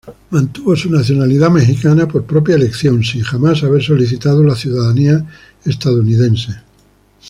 Mantuvo 0.31 0.75
su 0.75 0.89
nacionalidad 0.89 1.51
mexicana 1.51 2.07
por 2.07 2.25
propia 2.25 2.55
elección, 2.55 3.03
sin 3.03 3.21
jamás 3.21 3.61
haber 3.61 3.83
solicitado 3.83 4.41
la 4.43 4.55
ciudadanía 4.55 5.27
estadounidense. 5.63 6.55